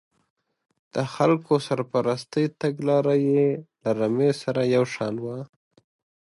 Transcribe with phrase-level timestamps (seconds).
[0.93, 3.47] د خلکو سرپرستۍ تګلاره یې
[3.83, 5.37] له رمې سره یو شان وه.